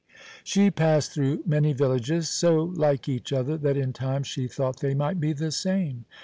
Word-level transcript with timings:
She 0.43 0.71
passed 0.71 1.11
through 1.11 1.43
many 1.45 1.73
villages 1.73 2.27
so 2.27 2.63
like 2.63 3.07
each 3.07 3.31
other 3.31 3.55
that 3.57 3.77
in 3.77 3.93
time 3.93 4.23
she 4.23 4.47
thought 4.47 4.79
they 4.79 4.95
might 4.95 5.19
be 5.19 5.31
the 5.31 5.51
same. 5.51 6.05